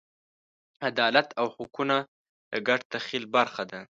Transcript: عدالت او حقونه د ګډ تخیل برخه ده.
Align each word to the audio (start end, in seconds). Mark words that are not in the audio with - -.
عدالت 0.87 1.27
او 1.39 1.47
حقونه 1.55 1.97
د 2.51 2.53
ګډ 2.67 2.79
تخیل 2.93 3.23
برخه 3.35 3.63
ده. 3.71 3.81